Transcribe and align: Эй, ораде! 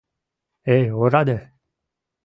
Эй, 0.75 0.85
ораде! 1.01 1.39